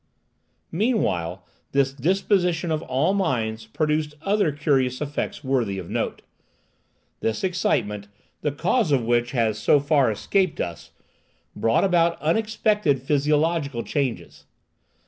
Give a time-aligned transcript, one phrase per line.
[0.71, 6.23] Meanwhile, this disposition of all minds produced other curious effects worthy of note.
[7.19, 8.07] This excitement,
[8.41, 10.89] the cause of which has so far escaped us,
[11.55, 14.45] brought about unexpected physiological changes.